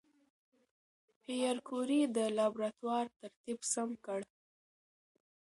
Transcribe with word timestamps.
پېیر 1.23 1.55
کوري 1.67 2.01
د 2.15 2.17
لابراتوار 2.37 3.05
ترتیب 3.19 3.59
سم 3.73 3.89
کړ. 4.05 4.19